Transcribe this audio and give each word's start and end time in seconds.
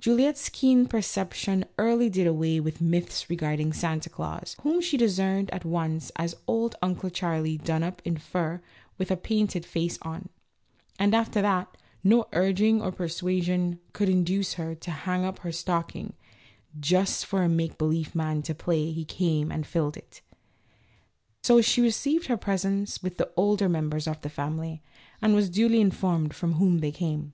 Juliette's 0.00 0.50
keen 0.50 0.86
perception 0.86 1.64
early 1.78 2.10
did 2.10 2.26
away 2.26 2.60
with 2.60 2.82
myths 2.82 3.30
regarding 3.30 3.72
Santa 3.72 4.10
Glaus, 4.10 4.54
whom 4.60 4.82
she 4.82 4.98
discerned 4.98 5.48
at 5.50 5.64
once 5.64 6.12
as 6.16 6.34
"only 6.46 6.74
Uncle 6.82 7.08
Charlie 7.08 7.56
done 7.56 7.82
up 7.82 8.02
in 8.04 8.18
fur 8.18 8.52
and 8.56 8.60
with 8.98 9.10
a 9.10 9.16
painted 9.16 9.64
face 9.64 9.98
on," 10.02 10.28
and, 10.98 11.14
after 11.14 11.40
that, 11.40 11.74
no 12.04 12.28
urging 12.34 12.82
or 12.82 12.92
persuasion 12.92 13.80
could 13.94 14.10
induce 14.10 14.52
her 14.60 14.74
to 14.74 14.90
hang 14.90 15.24
up 15.24 15.38
her 15.38 15.50
stocking 15.50 16.12
"just 16.78 17.24
for 17.24 17.42
a 17.42 17.48
make 17.48 17.78
believe 17.78 18.14
man 18.14 18.42
to 18.42 18.54
play 18.54 18.92
he 18.92 19.06
came 19.06 19.50
and 19.50 19.66
filled 19.66 19.96
it." 19.96 20.20
So 21.42 21.62
she 21.62 21.80
received 21.80 22.26
her 22.26 22.36
presents 22.36 23.02
with 23.02 23.16
the 23.16 23.30
older 23.38 23.70
members 23.70 24.06
of 24.06 24.20
the 24.20 24.28
family, 24.28 24.82
and 25.22 25.34
was 25.34 25.48
duly 25.48 25.80
informed 25.80 26.34
from 26.34 26.56
whom 26.56 26.80
they 26.80 26.92
came. 26.92 27.32